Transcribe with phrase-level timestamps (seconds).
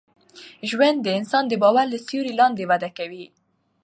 [0.69, 3.25] ژوند د انسان د باور له سیوري لاندي وده کوي.